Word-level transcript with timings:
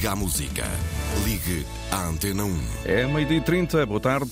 liga 0.00 0.12
à 0.12 0.16
música. 0.16 0.64
Ligue 1.26 1.66
à 1.90 2.06
Antena 2.06 2.42
1. 2.42 2.58
É 2.86 3.06
meio-dia 3.06 3.36
e 3.36 3.40
30, 3.42 3.84
boa 3.84 4.00
tarde. 4.00 4.30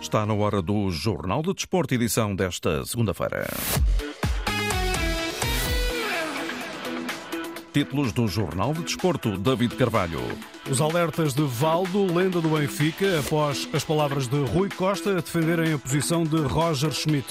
Está 0.00 0.24
na 0.24 0.34
hora 0.34 0.62
do 0.62 0.88
Jornal 0.88 1.42
de 1.42 1.52
Desporto, 1.52 1.94
edição 1.94 2.32
desta 2.32 2.86
segunda-feira. 2.86 3.44
Títulos 7.72 8.12
do 8.12 8.28
Jornal 8.28 8.72
de 8.72 8.84
Desporto, 8.84 9.36
David 9.36 9.74
Carvalho. 9.74 10.20
Os 10.70 10.80
alertas 10.80 11.34
de 11.34 11.42
Valdo, 11.42 12.06
lenda 12.06 12.40
do 12.40 12.50
Benfica, 12.50 13.18
após 13.18 13.68
as 13.72 13.82
palavras 13.82 14.28
de 14.28 14.38
Rui 14.44 14.68
Costa 14.68 15.10
a 15.10 15.14
defenderem 15.14 15.72
a 15.72 15.78
posição 15.78 16.22
de 16.22 16.36
Roger 16.36 16.92
Schmidt. 16.92 17.26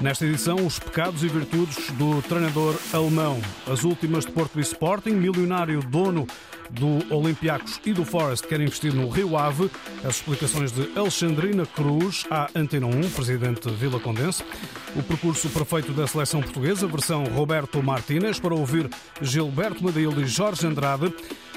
Nesta 0.00 0.24
edição, 0.24 0.56
os 0.66 0.78
pecados 0.78 1.22
e 1.22 1.28
virtudes 1.28 1.90
do 1.90 2.22
treinador 2.22 2.74
alemão. 2.90 3.38
As 3.70 3.84
últimas 3.84 4.24
de 4.24 4.32
Porto 4.32 4.58
e 4.58 4.62
Sporting, 4.62 5.10
milionário 5.10 5.82
dono 5.82 6.26
do 6.70 7.14
Olympiacos 7.14 7.78
e 7.84 7.92
do 7.92 8.02
Forest 8.02 8.46
quer 8.46 8.62
investir 8.62 8.94
no 8.94 9.10
Rio 9.10 9.36
Ave. 9.36 9.70
As 10.02 10.16
explicações 10.16 10.72
de 10.72 10.90
Alexandrina 10.98 11.66
Cruz 11.66 12.24
à 12.30 12.48
Antena 12.54 12.86
1, 12.86 13.10
presidente 13.10 13.68
Vila 13.68 14.00
Condense. 14.00 14.42
O 14.96 15.02
percurso 15.02 15.50
perfeito 15.50 15.92
da 15.92 16.06
seleção 16.06 16.40
portuguesa, 16.40 16.86
versão 16.86 17.24
Roberto 17.24 17.82
Martínez, 17.82 18.40
para 18.40 18.54
ouvir 18.54 18.88
Gilberto 19.20 19.84
Medeiros 19.84 20.16
e 20.16 20.26
Jorge 20.26 20.66
Andrade. 20.66 21.12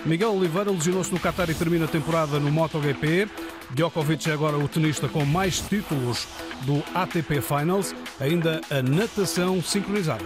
Miguel 0.05 0.35
Oliveira 0.35 0.69
lesionou-se 0.69 1.11
no 1.11 1.19
Qatar 1.19 1.49
e 1.49 1.53
termina 1.53 1.85
a 1.85 1.87
temporada 1.87 2.39
no 2.39 2.51
MotoGP. 2.51 3.27
Djokovic 3.71 4.29
é 4.29 4.33
agora 4.33 4.57
o 4.57 4.67
tenista 4.67 5.07
com 5.07 5.23
mais 5.25 5.59
títulos 5.61 6.27
do 6.61 6.83
ATP 6.93 7.41
Finals, 7.41 7.95
ainda 8.19 8.61
a 8.69 8.81
natação 8.81 9.61
sincronizada. 9.61 10.25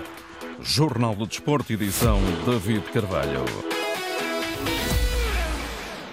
Jornal 0.62 1.16
do 1.16 1.27
Desporto, 1.27 1.72
edição 1.72 2.20
David 2.45 2.81
Carvalho. 2.91 3.77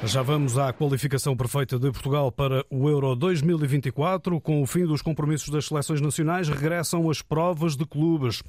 Já 0.07 0.21
vamos 0.21 0.59
à 0.59 0.71
qualificação 0.71 1.35
perfeita 1.35 1.79
de 1.79 1.91
Portugal 1.91 2.31
para 2.31 2.65
o 2.69 2.91
Euro 2.91 3.17
2024. 3.17 4.39
Com 4.39 4.61
o 4.61 4.67
fim 4.67 4.85
dos 4.85 5.01
compromissos 5.01 5.49
das 5.49 5.67
seleções 5.67 6.01
nacionais, 6.01 6.49
regressam 6.49 7.09
as 7.09 7.23
provas 7.23 7.75
de 7.75 7.87
clubes. 7.87 8.43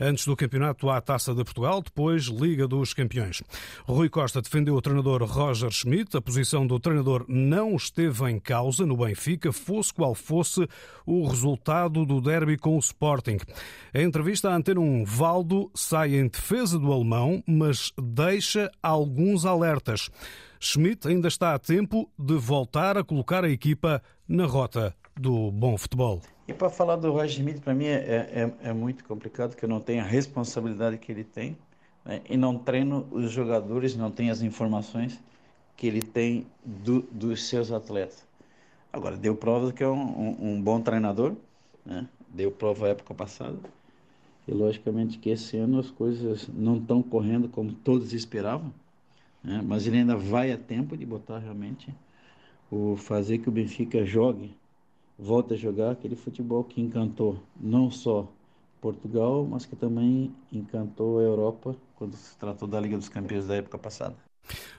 Antes 0.00 0.24
do 0.24 0.34
campeonato, 0.34 0.88
há 0.88 0.96
a 0.96 1.00
Taça 1.02 1.34
de 1.34 1.44
Portugal, 1.44 1.82
depois 1.82 2.24
Liga 2.24 2.66
dos 2.66 2.94
Campeões. 2.94 3.42
Rui 3.86 4.08
Costa 4.08 4.40
defendeu 4.40 4.74
o 4.74 4.80
treinador 4.80 5.22
Roger 5.24 5.70
Schmidt. 5.70 6.16
A 6.16 6.22
posição 6.22 6.66
do 6.66 6.80
treinador 6.80 7.26
não 7.28 7.76
esteve 7.76 8.30
em 8.30 8.38
causa 8.38 8.86
no 8.86 8.96
Benfica, 8.96 9.52
fosse 9.52 9.92
qual 9.92 10.14
fosse 10.14 10.66
o 11.04 11.26
resultado 11.26 12.06
do 12.06 12.20
derby 12.20 12.56
com 12.56 12.76
o 12.76 12.80
Sporting. 12.80 13.38
A 13.92 14.00
entrevista 14.00 14.48
à 14.48 14.56
Antena 14.56 14.80
1, 14.80 15.04
Valdo 15.04 15.70
sai 15.74 16.14
em 16.16 16.28
defesa 16.28 16.78
do 16.78 16.90
alemão, 16.90 17.44
mas 17.46 17.92
deixa 18.00 18.70
alguns 18.82 19.44
alertas. 19.44 20.10
Schmidt 20.64 21.06
ainda 21.06 21.28
está 21.28 21.54
a 21.54 21.58
tempo 21.58 22.08
de 22.18 22.38
voltar 22.38 22.96
a 22.96 23.04
colocar 23.04 23.44
a 23.44 23.50
equipa 23.50 24.02
na 24.26 24.46
rota 24.46 24.96
do 25.14 25.52
bom 25.52 25.76
futebol. 25.76 26.22
E 26.48 26.54
para 26.54 26.70
falar 26.70 26.96
do 26.96 27.12
Roger 27.12 27.28
Schmidt, 27.28 27.60
para 27.60 27.74
mim 27.74 27.84
é, 27.84 27.92
é, 27.92 28.50
é, 28.62 28.72
muito 28.72 29.04
complicado, 29.04 29.54
que 29.54 29.62
eu 29.62 29.68
não 29.68 29.78
tenho 29.78 30.00
a 30.02 30.06
responsabilidade 30.06 30.96
que 30.96 31.12
ele 31.12 31.22
tem 31.22 31.54
né? 32.02 32.22
e 32.30 32.34
não 32.34 32.56
treino 32.56 33.06
os 33.10 33.30
jogadores, 33.30 33.94
não 33.94 34.10
tenho 34.10 34.32
as 34.32 34.40
informações 34.40 35.20
que 35.76 35.86
ele 35.86 36.00
tem 36.00 36.46
do, 36.64 37.02
dos 37.12 37.46
seus 37.46 37.70
atletas. 37.70 38.26
Agora, 38.90 39.18
deu 39.18 39.36
prova 39.36 39.70
que 39.70 39.84
é 39.84 39.88
um, 39.88 39.92
um, 39.92 40.36
um 40.48 40.62
bom 40.62 40.80
treinador, 40.80 41.34
né? 41.84 42.08
deu 42.30 42.50
prova 42.50 42.88
época 42.88 43.12
passada. 43.12 43.58
E 44.48 44.52
logicamente 44.52 45.18
que 45.18 45.28
esse 45.28 45.58
ano 45.58 45.78
as 45.78 45.90
coisas 45.90 46.48
não 46.48 46.78
estão 46.78 47.02
correndo 47.02 47.50
como 47.50 47.70
todos 47.70 48.14
esperavam 48.14 48.72
né? 49.44 49.62
mas 49.64 49.86
ele 49.86 49.98
ainda 49.98 50.16
vai 50.16 50.52
a 50.52 50.58
tempo 50.58 50.96
de 50.96 51.06
botar 51.06 51.38
realmente 51.38 51.94
o 52.70 52.96
fazer 52.96 53.38
que 53.38 53.48
o 53.48 53.52
Benfica 53.52 54.04
jogue, 54.04 54.56
volte 55.18 55.54
a 55.54 55.56
jogar 55.56 55.92
aquele 55.92 56.16
futebol 56.16 56.64
que 56.64 56.80
encantou 56.80 57.42
não 57.60 57.90
só 57.90 58.28
Portugal, 58.80 59.46
mas 59.46 59.66
que 59.66 59.76
também 59.76 60.34
encantou 60.52 61.18
a 61.18 61.22
Europa 61.22 61.76
quando 61.96 62.14
se 62.16 62.36
tratou 62.38 62.68
da 62.68 62.80
Liga 62.80 62.96
dos 62.96 63.08
Campeões 63.08 63.46
da 63.46 63.56
época 63.56 63.78
passada. 63.78 64.16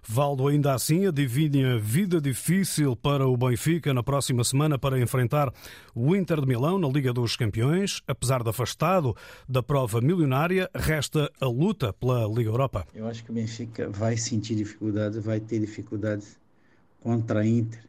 Valdo 0.08 0.48
ainda 0.48 0.74
assim 0.74 1.08
adivinha 1.08 1.80
vida 1.80 2.22
difícil 2.22 2.96
para 2.96 3.28
o 3.28 3.36
Benfica 3.36 3.94
na 3.94 4.04
próxima 4.04 4.44
semana 4.44 4.78
para 4.78 5.00
enfrentar 5.00 5.52
o 5.96 6.16
Inter 6.16 6.42
de 6.42 6.48
Milão 6.48 6.78
na 6.78 6.88
Liga 6.88 7.12
dos 7.12 7.36
Campeões. 7.36 8.02
Apesar 8.08 8.44
de 8.44 8.50
afastado 8.50 9.16
da 9.50 9.64
prova 9.64 10.00
milionária, 10.02 10.70
resta 10.76 11.32
a 11.42 11.48
luta 11.48 11.92
pela 11.92 12.28
Liga 12.28 12.50
Europa. 12.50 12.86
Eu 12.94 13.08
acho 13.08 13.24
que 13.24 13.32
o 13.32 13.34
Benfica 13.34 13.90
vai 13.90 14.16
sentir 14.16 14.56
dificuldades, 14.56 15.24
vai 15.24 15.40
ter 15.40 15.60
dificuldades 15.60 16.38
contra 17.02 17.40
a 17.40 17.46
Inter 17.46 17.84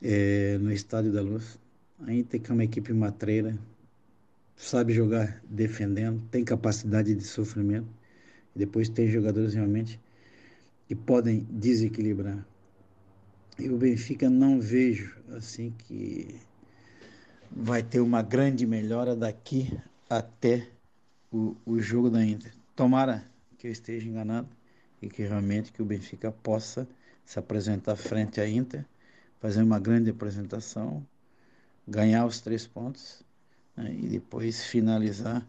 é, 0.00 0.58
no 0.58 0.72
Estádio 0.72 1.12
da 1.12 1.22
Luz. 1.22 1.58
A 2.06 2.12
Inter 2.12 2.40
que 2.40 2.50
é 2.50 2.54
uma 2.54 2.64
equipe 2.64 2.92
matreira, 2.92 3.56
sabe 4.56 4.92
jogar 4.92 5.42
defendendo, 5.48 6.22
tem 6.30 6.44
capacidade 6.44 7.14
de 7.14 7.24
sofrimento. 7.24 7.88
E 8.54 8.58
depois 8.58 8.88
tem 8.88 9.08
jogadores 9.08 9.54
realmente 9.54 9.98
que 10.92 10.96
podem 10.96 11.46
desequilibrar. 11.48 12.46
E 13.58 13.66
o 13.70 13.78
Benfica 13.78 14.28
não 14.28 14.60
vejo 14.60 15.16
assim 15.34 15.72
que 15.78 16.38
vai 17.50 17.82
ter 17.82 18.00
uma 18.00 18.20
grande 18.20 18.66
melhora 18.66 19.16
daqui 19.16 19.72
até 20.10 20.68
o, 21.32 21.56
o 21.64 21.80
jogo 21.80 22.10
da 22.10 22.22
Inter. 22.22 22.52
Tomara 22.76 23.24
que 23.56 23.68
eu 23.68 23.72
esteja 23.72 24.06
enganado 24.06 24.50
e 25.00 25.08
que 25.08 25.22
realmente 25.22 25.72
que 25.72 25.80
o 25.80 25.84
Benfica 25.86 26.30
possa 26.30 26.86
se 27.24 27.38
apresentar 27.38 27.96
frente 27.96 28.38
à 28.38 28.46
Inter, 28.46 28.84
fazer 29.40 29.62
uma 29.62 29.80
grande 29.80 30.10
apresentação, 30.10 31.02
ganhar 31.88 32.26
os 32.26 32.42
três 32.42 32.66
pontos 32.66 33.24
né, 33.74 33.96
e 33.98 34.08
depois 34.08 34.62
finalizar 34.62 35.42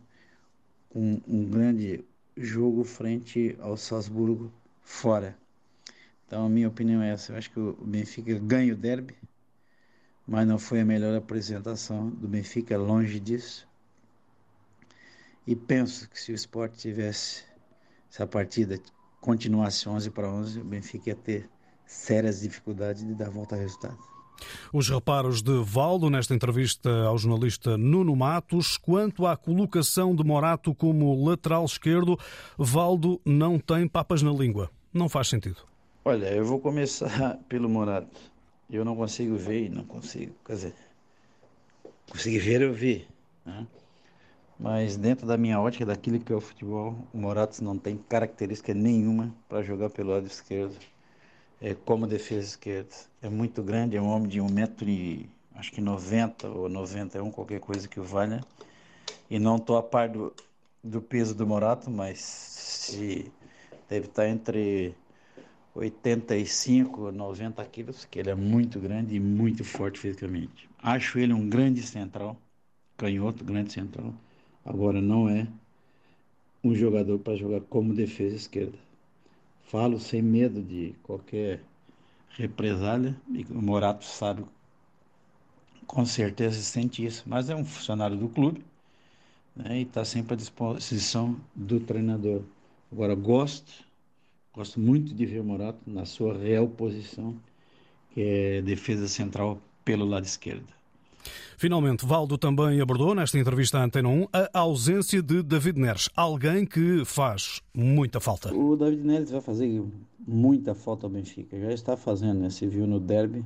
com 0.88 1.20
um 1.28 1.44
grande 1.44 2.02
jogo 2.38 2.86
frente 2.86 3.58
ao 3.60 3.76
Salzburgo 3.76 4.50
fora. 4.84 5.38
Então, 6.28 6.46
a 6.46 6.50
minha 6.50 6.68
opinião 6.68 7.02
é 7.02 7.12
essa. 7.12 7.32
Eu 7.32 7.38
acho 7.38 7.50
que 7.52 7.60
o 7.60 7.74
Benfica 7.74 8.38
ganha 8.40 8.74
o 8.74 8.78
derby, 8.78 9.16
mas 10.28 10.48
não 10.48 10.60
foi 10.60 10.82
a 10.82 10.86
melhor 10.86 11.16
apresentação 11.16 12.10
do 12.10 12.28
Benfica, 12.28 12.78
longe 12.78 13.20
disso. 13.20 13.68
E 15.46 15.56
penso 15.56 16.10
que 16.10 16.20
se 16.20 16.32
o 16.32 16.36
Sport 16.36 16.76
tivesse 16.76 17.44
essa 18.10 18.26
partida 18.28 18.80
continuasse 19.20 19.88
11 19.88 20.12
para 20.12 20.30
11, 20.30 20.60
o 20.60 20.64
Benfica 20.64 21.10
ia 21.10 21.16
ter 21.16 21.50
sérias 21.86 22.42
dificuldades 22.42 23.06
de 23.06 23.14
dar 23.14 23.30
volta 23.30 23.56
ao 23.56 23.62
resultado. 23.62 24.13
Os 24.72 24.90
reparos 24.90 25.42
de 25.42 25.64
Valdo 25.64 26.10
nesta 26.10 26.34
entrevista 26.34 26.90
ao 27.06 27.18
jornalista 27.18 27.78
Nuno 27.78 28.16
Matos. 28.16 28.78
Quanto 28.78 29.26
à 29.26 29.38
colocação 29.38 30.16
de 30.16 30.24
Morato 30.24 30.74
como 30.74 31.26
lateral 31.26 31.66
esquerdo, 31.66 32.18
Valdo 32.58 33.22
não 33.26 33.60
tem 33.60 33.88
papas 33.88 34.22
na 34.22 34.32
língua. 34.32 34.70
Não 34.94 35.08
faz 35.08 35.28
sentido. 35.28 35.58
Olha, 36.06 36.28
eu 36.28 36.46
vou 36.46 36.60
começar 36.60 37.38
pelo 37.48 37.70
Morato. 37.70 38.20
Eu 38.70 38.84
não 38.84 38.96
consigo 38.96 39.36
ver 39.38 39.66
e 39.66 39.70
não 39.70 39.84
consigo. 39.84 40.34
Quer 40.46 40.54
dizer, 40.54 40.76
consegui 42.10 42.40
ver, 42.40 42.62
eu 42.62 42.74
vi. 42.74 43.08
Né? 43.46 43.68
Mas 44.60 44.96
dentro 44.96 45.26
da 45.26 45.38
minha 45.38 45.60
ótica, 45.60 45.86
daquilo 45.86 46.20
que 46.20 46.32
é 46.32 46.36
o 46.36 46.42
futebol, 46.42 46.96
o 47.14 47.18
Morato 47.18 47.64
não 47.64 47.78
tem 47.78 47.98
característica 47.98 48.74
nenhuma 48.74 49.34
para 49.50 49.62
jogar 49.62 49.90
pelo 49.90 50.12
lado 50.12 50.28
esquerdo 50.28 50.76
é, 51.64 51.74
como 51.74 52.06
defesa 52.06 52.46
esquerda. 52.46 52.94
É 53.22 53.30
muito 53.30 53.64
grande, 53.64 53.96
é 53.96 54.02
um 54.02 54.10
homem 54.10 54.28
de 54.28 54.40
1,90 54.40 54.52
metro 54.52 54.90
e 54.90 55.30
acho 55.56 55.72
que 55.72 55.80
90 55.80 56.50
ou 56.50 56.68
91, 56.68 57.32
qualquer 57.32 57.62
coisa 57.62 57.88
que 57.88 58.00
o 58.00 58.04
valha. 58.04 58.42
E 59.30 59.40
não 59.40 59.56
estou 59.56 59.78
a 59.78 59.82
par 59.82 60.10
do, 60.10 60.34
do 60.84 61.02
peso 61.02 61.34
do 61.34 61.48
Morato, 61.48 61.90
mas 61.90 62.20
se 62.20 63.32
deve 63.90 64.08
estar 64.08 64.28
entre 64.28 64.94
85 65.74 67.10
e 67.10 67.12
90 67.14 67.64
quilos, 67.66 68.06
que 68.06 68.20
ele 68.20 68.30
é 68.30 68.36
muito 68.36 68.78
grande 68.80 69.16
e 69.16 69.20
muito 69.20 69.64
forte 69.64 69.98
fisicamente. 69.98 70.70
Acho 70.80 71.18
ele 71.18 71.34
um 71.34 71.48
grande 71.48 71.82
central, 71.82 72.36
canhoto, 72.98 73.44
grande 73.44 73.72
central. 73.72 74.14
Agora 74.66 75.02
não 75.02 75.30
é 75.30 75.48
um 76.62 76.76
jogador 76.76 77.20
para 77.20 77.38
jogar 77.38 77.62
como 77.62 77.94
defesa 77.94 78.36
esquerda. 78.36 78.78
Falo 79.74 80.00
sem 80.00 80.22
medo 80.22 80.62
de 80.62 80.94
qualquer 81.02 81.60
represália, 82.38 83.20
e 83.28 83.44
o 83.46 83.60
Morato 83.60 84.06
sabe, 84.06 84.46
com 85.88 86.06
certeza 86.06 86.62
sente 86.62 87.04
isso, 87.04 87.24
mas 87.26 87.50
é 87.50 87.56
um 87.56 87.66
funcionário 87.66 88.16
do 88.16 88.30
clube 88.30 88.64
né, 89.56 89.80
e 89.80 89.82
está 89.82 90.06
sempre 90.06 90.36
à 90.36 90.38
disposição 90.38 91.42
do 91.56 91.80
treinador. 91.80 92.44
Agora, 92.92 93.16
gosto, 93.16 93.84
gosto 94.54 94.80
muito 94.80 95.12
de 95.12 95.26
ver 95.26 95.40
o 95.40 95.44
Morato 95.44 95.80
na 95.88 96.06
sua 96.06 96.38
real 96.38 96.68
posição, 96.68 97.36
que 98.12 98.22
é 98.22 98.62
defesa 98.62 99.08
central 99.08 99.60
pelo 99.84 100.06
lado 100.06 100.26
esquerdo. 100.26 100.72
Finalmente, 101.58 102.06
Valdo 102.06 102.38
também 102.38 102.82
abordou 102.82 103.16
nesta 103.16 103.38
entrevista 103.38 103.80
à 103.80 103.84
Antena 103.84 104.10
1 104.10 104.28
a 104.54 104.60
ausência 104.60 105.22
de 105.22 105.42
David 105.42 105.80
Neres, 105.80 106.10
alguém 106.16 106.66
que 106.66 107.04
faz 107.06 107.62
muita 107.74 108.20
falta. 108.20 108.54
O 108.54 108.76
David 108.76 109.06
Neres 109.06 109.32
vai 109.32 109.42
fazer 109.42 109.84
muita 110.28 110.74
falta 110.74 111.06
ao 111.06 111.10
Benfica, 111.10 111.60
já 111.60 111.72
está 111.72 111.98
fazendo, 111.98 112.40
né? 112.40 112.50
Se 112.50 112.68
viu 112.68 112.88
no 112.88 113.00
derby. 113.00 113.46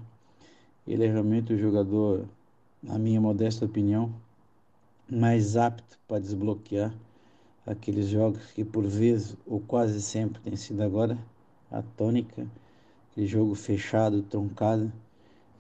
Ele 0.88 1.06
é 1.06 1.12
realmente 1.12 1.53
o 1.53 1.57
jogador, 1.57 2.25
na 2.81 2.97
minha 2.97 3.19
modesta 3.19 3.65
opinião, 3.65 4.13
mais 5.09 5.57
apto 5.57 6.00
para 6.07 6.19
desbloquear 6.19 6.94
aqueles 7.65 8.07
jogos 8.07 8.45
que 8.53 8.63
por 8.63 8.85
vezes 8.85 9.35
ou 9.45 9.59
quase 9.59 10.01
sempre 10.01 10.41
tem 10.41 10.56
sido 10.56 10.81
agora 10.81 11.18
a 11.69 11.81
tônica, 11.81 12.47
aquele 13.12 13.27
jogo 13.27 13.53
fechado, 13.53 14.21
truncado. 14.21 14.91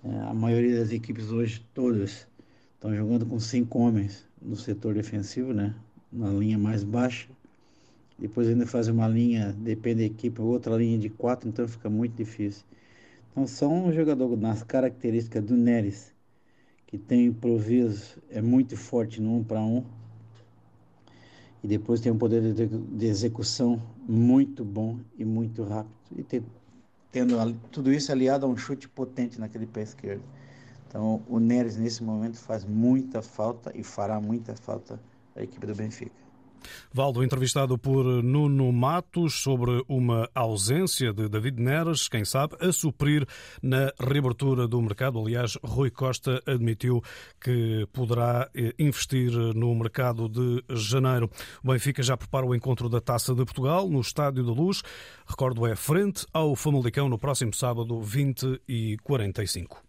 É, 0.09 0.19
a 0.21 0.33
maioria 0.33 0.79
das 0.79 0.93
equipes 0.93 1.31
hoje, 1.31 1.65
todas, 1.73 2.25
estão 2.73 2.95
jogando 2.95 3.25
com 3.25 3.37
cinco 3.41 3.79
homens 3.79 4.25
no 4.41 4.55
setor 4.55 4.93
defensivo, 4.93 5.53
né? 5.53 5.75
Na 6.11 6.29
linha 6.29 6.57
mais 6.57 6.81
baixa. 6.81 7.27
Depois 8.17 8.47
ainda 8.47 8.65
faz 8.65 8.87
uma 8.87 9.05
linha, 9.05 9.51
depende 9.51 9.99
da 9.99 10.05
equipe, 10.05 10.41
outra 10.41 10.77
linha 10.77 10.97
de 10.97 11.09
quatro, 11.09 11.49
então 11.49 11.67
fica 11.67 11.89
muito 11.89 12.15
difícil. 12.15 12.63
Então 13.31 13.45
só 13.45 13.67
um 13.67 13.91
jogador 13.91 14.37
nas 14.37 14.63
características 14.63 15.43
do 15.43 15.57
Neres, 15.57 16.13
que 16.85 16.97
tem 16.97 17.25
improviso, 17.25 18.17
é 18.29 18.41
muito 18.41 18.77
forte 18.77 19.21
no 19.21 19.35
um 19.37 19.43
para 19.43 19.59
um. 19.59 19.83
E 21.61 21.67
depois 21.67 21.99
tem 21.99 22.13
um 22.13 22.17
poder 22.17 22.53
de 22.53 23.05
execução 23.05 23.81
muito 24.07 24.63
bom 24.63 24.99
e 25.17 25.25
muito 25.25 25.63
rápido. 25.63 25.93
E 26.15 26.23
ter, 26.23 26.43
tendo 27.11 27.53
tudo 27.71 27.91
isso 27.91 28.11
aliado 28.11 28.45
a 28.45 28.49
um 28.49 28.57
chute 28.57 28.87
potente 28.87 29.39
naquele 29.39 29.65
pé 29.65 29.81
esquerdo. 29.81 30.23
Então 30.87 31.21
o 31.27 31.39
Neres 31.39 31.77
nesse 31.77 32.03
momento 32.03 32.37
faz 32.37 32.63
muita 32.65 33.21
falta 33.21 33.71
e 33.75 33.83
fará 33.83 34.19
muita 34.19 34.55
falta 34.55 34.99
à 35.35 35.43
equipe 35.43 35.65
do 35.65 35.75
Benfica. 35.75 36.26
Valdo, 36.93 37.23
entrevistado 37.23 37.77
por 37.77 38.05
Nuno 38.23 38.71
Matos 38.71 39.41
sobre 39.41 39.83
uma 39.87 40.29
ausência 40.33 41.13
de 41.13 41.27
David 41.27 41.61
Neres, 41.61 42.07
quem 42.07 42.25
sabe, 42.25 42.55
a 42.59 42.71
suprir 42.71 43.25
na 43.61 43.91
reabertura 43.99 44.67
do 44.67 44.81
mercado. 44.81 45.19
Aliás, 45.19 45.57
Rui 45.63 45.89
Costa 45.89 46.41
admitiu 46.45 47.03
que 47.39 47.87
poderá 47.93 48.49
eh, 48.55 48.73
investir 48.79 49.31
no 49.31 49.73
mercado 49.75 50.27
de 50.27 50.63
janeiro. 50.69 51.29
O 51.63 51.71
Benfica 51.71 52.01
já 52.01 52.17
prepara 52.17 52.45
o 52.45 52.55
encontro 52.55 52.89
da 52.89 53.01
Taça 53.01 53.33
de 53.33 53.43
Portugal 53.45 53.89
no 53.89 54.01
Estádio 54.01 54.45
da 54.45 54.51
Luz. 54.51 54.81
Recordo, 55.27 55.65
é 55.65 55.75
frente 55.75 56.25
ao 56.33 56.55
Famalicão 56.55 57.09
no 57.09 57.17
próximo 57.17 57.53
sábado, 57.53 58.01
20 58.01 58.61
e 58.67 58.97
45. 59.03 59.83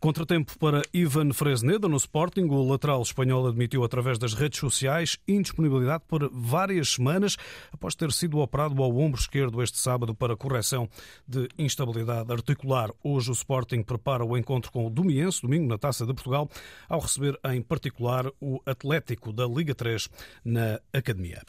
Contratempo 0.00 0.56
para 0.60 0.82
Ivan 0.94 1.32
Fresneda 1.32 1.88
no 1.88 1.96
Sporting. 1.96 2.44
O 2.44 2.70
lateral 2.70 3.02
espanhol 3.02 3.48
admitiu 3.48 3.82
através 3.82 4.16
das 4.16 4.32
redes 4.32 4.60
sociais 4.60 5.18
indisponibilidade 5.26 6.04
por 6.06 6.30
várias 6.32 6.90
semanas 6.90 7.36
após 7.72 7.96
ter 7.96 8.12
sido 8.12 8.38
operado 8.38 8.80
ao 8.80 8.96
ombro 8.96 9.20
esquerdo 9.20 9.60
este 9.60 9.76
sábado 9.76 10.14
para 10.14 10.36
correção 10.36 10.88
de 11.26 11.48
instabilidade 11.58 12.32
articular. 12.32 12.92
Hoje 13.02 13.30
o 13.30 13.32
Sporting 13.32 13.82
prepara 13.82 14.24
o 14.24 14.38
encontro 14.38 14.70
com 14.70 14.86
o 14.86 14.90
Domiense, 14.90 15.42
domingo 15.42 15.66
na 15.66 15.76
Taça 15.76 16.06
de 16.06 16.14
Portugal, 16.14 16.48
ao 16.88 17.00
receber 17.00 17.36
em 17.46 17.60
particular 17.60 18.30
o 18.40 18.60
Atlético 18.64 19.32
da 19.32 19.46
Liga 19.48 19.74
3 19.74 20.08
na 20.44 20.78
Academia. 20.92 21.42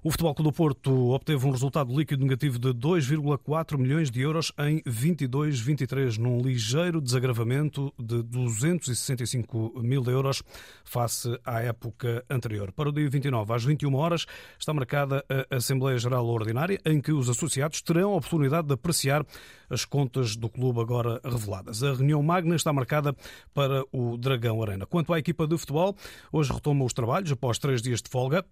O 0.00 0.12
Futebol 0.12 0.32
Clube 0.32 0.50
do 0.50 0.54
Porto 0.54 1.10
obteve 1.10 1.44
um 1.44 1.50
resultado 1.50 1.92
líquido 1.92 2.22
negativo 2.22 2.56
de 2.56 2.68
2,4 2.68 3.76
milhões 3.76 4.12
de 4.12 4.20
euros 4.20 4.52
em 4.56 4.80
22-23, 4.82 6.18
num 6.18 6.40
ligeiro 6.40 7.00
desagravamento 7.00 7.92
de 7.98 8.22
265 8.22 9.82
mil 9.82 10.04
euros 10.04 10.40
face 10.84 11.36
à 11.44 11.62
época 11.62 12.24
anterior. 12.30 12.70
Para 12.70 12.90
o 12.90 12.92
dia 12.92 13.10
29, 13.10 13.52
às 13.52 13.64
21 13.64 13.92
horas, 13.96 14.24
está 14.56 14.72
marcada 14.72 15.24
a 15.28 15.56
Assembleia 15.56 15.98
Geral 15.98 16.24
Ordinária, 16.26 16.80
em 16.86 17.00
que 17.00 17.10
os 17.10 17.28
associados 17.28 17.82
terão 17.82 18.12
a 18.12 18.16
oportunidade 18.18 18.68
de 18.68 18.74
apreciar 18.74 19.26
as 19.68 19.84
contas 19.84 20.36
do 20.36 20.48
clube 20.48 20.80
agora 20.80 21.20
reveladas. 21.24 21.82
A 21.82 21.94
reunião 21.94 22.22
magna 22.22 22.54
está 22.54 22.72
marcada 22.72 23.16
para 23.52 23.82
o 23.90 24.16
Dragão 24.16 24.62
Arena. 24.62 24.86
Quanto 24.86 25.12
à 25.12 25.18
equipa 25.18 25.44
de 25.44 25.58
futebol, 25.58 25.96
hoje 26.30 26.52
retoma 26.52 26.84
os 26.84 26.92
trabalhos 26.92 27.32
após 27.32 27.58
três 27.58 27.82
dias 27.82 28.00
de 28.00 28.08
folga. 28.08 28.44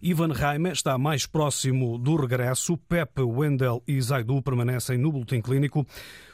Ivan 0.00 0.32
Raime 0.32 0.70
está 0.70 0.96
mais 0.96 1.26
próximo 1.26 1.98
do 1.98 2.16
regresso. 2.16 2.76
Pepe, 2.76 3.22
Wendel 3.22 3.82
e 3.86 4.00
Zaidu 4.00 4.40
permanecem 4.42 4.96
no 4.96 5.10
boletim 5.10 5.40
clínico. 5.40 5.86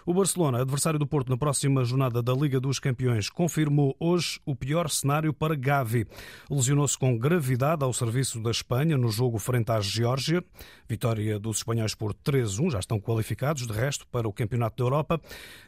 O 0.07 0.13
Barcelona, 0.13 0.61
adversário 0.61 0.99
do 0.99 1.07
Porto 1.07 1.31
na 1.31 1.37
próxima 1.39 1.83
jornada 1.83 2.23
da 2.23 2.35
Liga 2.35 2.61
dos 2.61 2.79
Campeões, 2.79 3.31
confirmou 3.31 3.97
hoje 3.99 4.39
o 4.45 4.55
pior 4.55 4.91
cenário 4.91 5.33
para 5.33 5.55
Gavi. 5.55 6.07
Lesionou-se 6.51 6.99
com 6.99 7.17
gravidade 7.17 7.83
ao 7.83 7.91
serviço 7.91 8.39
da 8.43 8.51
Espanha 8.51 8.99
no 8.99 9.09
jogo 9.09 9.39
frente 9.39 9.73
à 9.73 9.81
Geórgia. 9.81 10.45
Vitória 10.87 11.39
dos 11.39 11.57
espanhóis 11.57 11.95
por 11.95 12.13
3-1, 12.13 12.73
já 12.73 12.81
estão 12.81 13.01
qualificados, 13.01 13.67
de 13.67 13.73
resto, 13.73 14.07
para 14.09 14.29
o 14.29 14.33
Campeonato 14.33 14.77
da 14.77 14.85
Europa. 14.85 15.19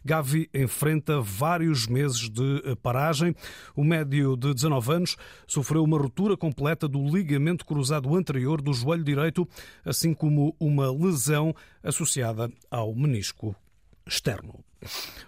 Gavi 0.05 0.51
enfrenta 0.53 1.19
vários 1.19 1.87
meses 1.87 2.29
de 2.29 2.77
paragem. 2.83 3.35
O 3.75 3.83
médio 3.83 4.37
de 4.37 4.53
19 4.53 4.93
anos 4.93 5.17
sofreu 5.47 5.83
uma 5.83 5.97
ruptura 5.97 6.37
completa 6.37 6.87
do 6.87 7.03
ligamento 7.03 7.56
cruzado 7.65 8.15
anterior 8.15 8.61
do 8.61 8.73
joelho 8.73 9.05
direito, 9.05 9.49
assim 9.85 10.13
como 10.13 10.55
uma 10.59 10.91
lesão 10.91 11.55
associada 11.83 12.51
ao 12.71 12.95
menisco 12.95 13.55
externo. 14.07 14.65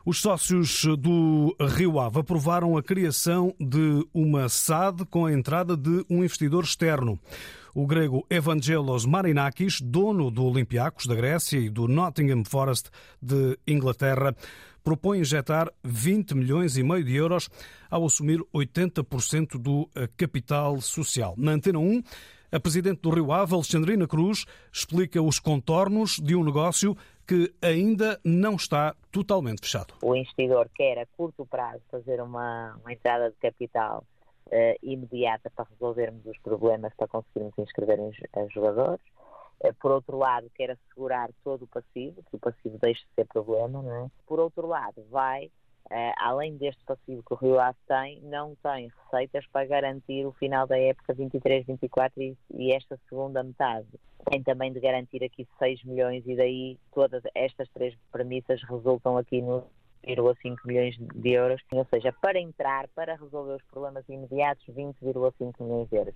Os 0.04 0.20
sócios 0.20 0.84
do 0.98 1.56
Rio 1.76 1.98
Ave 1.98 2.20
aprovaram 2.20 2.76
a 2.76 2.82
criação 2.82 3.54
de 3.58 4.06
uma 4.14 4.48
SAD 4.48 5.04
com 5.06 5.26
a 5.26 5.32
entrada 5.32 5.76
de 5.76 6.04
um 6.08 6.18
investidor 6.18 6.64
externo. 6.64 7.18
O 7.74 7.86
grego 7.86 8.26
Evangelos 8.30 9.04
Marinakis, 9.04 9.80
dono 9.80 10.30
do 10.30 10.44
Olympiacos 10.44 11.06
da 11.06 11.14
Grécia 11.14 11.58
e 11.58 11.68
do 11.68 11.86
Nottingham 11.86 12.44
Forest 12.44 12.90
de 13.20 13.58
Inglaterra, 13.66 14.34
propõe 14.88 15.18
injetar 15.18 15.70
20 15.84 16.34
milhões 16.34 16.78
e 16.78 16.82
meio 16.82 17.04
de 17.04 17.14
euros 17.14 17.50
ao 17.90 18.06
assumir 18.06 18.40
80% 18.54 19.58
do 19.58 19.86
capital 20.16 20.80
social. 20.80 21.34
Na 21.36 21.52
Antena 21.52 21.78
1, 21.78 22.02
a 22.50 22.58
presidente 22.58 23.02
do 23.02 23.10
Rio 23.10 23.30
Ave, 23.30 23.52
Alexandrina 23.52 24.08
Cruz, 24.08 24.46
explica 24.72 25.20
os 25.20 25.38
contornos 25.38 26.16
de 26.16 26.34
um 26.34 26.42
negócio 26.42 26.96
que 27.26 27.52
ainda 27.60 28.18
não 28.24 28.54
está 28.54 28.96
totalmente 29.12 29.60
fechado. 29.60 29.92
O 30.02 30.16
investidor 30.16 30.70
quer 30.74 30.98
a 31.00 31.06
curto 31.18 31.44
prazo 31.44 31.82
fazer 31.90 32.22
uma, 32.22 32.74
uma 32.80 32.90
entrada 32.90 33.28
de 33.28 33.36
capital 33.36 34.02
uh, 34.46 34.78
imediata 34.82 35.50
para 35.54 35.66
resolvermos 35.70 36.24
os 36.24 36.38
problemas, 36.38 36.94
para 36.96 37.08
conseguirmos 37.08 37.52
inscrever 37.58 38.00
os 38.00 38.54
jogadores. 38.54 39.04
Uh, 39.62 39.74
por 39.80 39.90
outro 39.90 40.16
lado, 40.16 40.50
quer 40.54 40.70
assegurar 40.70 41.30
todo 41.42 41.64
o 41.64 41.68
passivo, 41.68 42.22
que 42.24 42.36
o 42.36 42.38
passivo 42.38 42.78
deixe 42.78 43.02
de 43.02 43.14
ser 43.14 43.26
problema. 43.26 43.82
Não 43.82 44.06
é? 44.06 44.10
Por 44.26 44.38
outro 44.38 44.66
lado, 44.66 45.04
vai 45.10 45.50
Uh, 45.90 46.12
além 46.18 46.54
deste 46.58 46.84
passivo 46.84 47.22
que 47.22 47.32
o 47.32 47.36
Rio 47.36 47.58
Ave 47.58 47.78
tem, 47.86 48.20
não 48.20 48.54
tem 48.56 48.92
receitas 49.04 49.46
para 49.46 49.66
garantir 49.66 50.26
o 50.26 50.32
final 50.32 50.66
da 50.66 50.78
época 50.78 51.14
23-24 51.14 52.10
e, 52.18 52.36
e, 52.52 52.72
esta 52.72 53.00
segunda 53.08 53.42
metade. 53.42 53.86
Tem 54.30 54.42
também 54.42 54.70
de 54.70 54.80
garantir 54.80 55.24
aqui 55.24 55.48
6 55.58 55.84
milhões 55.84 56.26
e 56.26 56.36
daí 56.36 56.78
todas 56.92 57.22
estas 57.34 57.70
três 57.70 57.96
premissas 58.12 58.62
resultam 58.64 59.16
aqui 59.16 59.40
no 59.40 59.64
20,5 60.06 60.56
milhões 60.64 60.96
de 60.98 61.30
euros, 61.30 61.60
ou 61.72 61.86
seja, 61.90 62.12
para 62.20 62.40
entrar, 62.40 62.88
para 62.94 63.16
resolver 63.16 63.54
os 63.54 63.62
problemas 63.70 64.04
imediatos, 64.08 64.64
20,5 64.68 65.54
milhões 65.60 65.88
de 65.88 65.96
euros. 65.96 66.14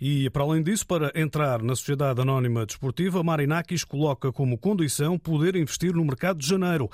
E, 0.00 0.28
para 0.30 0.42
além 0.42 0.62
disso, 0.62 0.86
para 0.86 1.12
entrar 1.14 1.62
na 1.62 1.74
Sociedade 1.74 2.20
Anónima 2.20 2.66
Desportiva, 2.66 3.22
Marinakis 3.22 3.84
coloca 3.84 4.32
como 4.32 4.58
condição 4.58 5.18
poder 5.18 5.56
investir 5.56 5.94
no 5.94 6.04
mercado 6.04 6.38
de 6.38 6.46
janeiro, 6.46 6.90